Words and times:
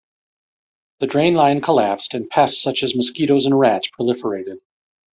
The 1.01 1.05
drain 1.05 1.35
line 1.35 1.59
collapsed 1.61 2.15
and 2.15 2.27
pests 2.27 2.63
such 2.63 2.81
as 2.81 2.95
mosquitos 2.95 3.45
and 3.45 3.59
rats 3.59 3.87
proliferated. 3.99 4.57